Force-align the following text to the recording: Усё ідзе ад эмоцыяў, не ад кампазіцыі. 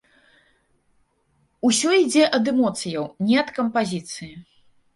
Усё 1.69 1.89
ідзе 2.03 2.23
ад 2.39 2.51
эмоцыяў, 2.55 3.05
не 3.29 3.39
ад 3.45 3.55
кампазіцыі. 3.61 4.35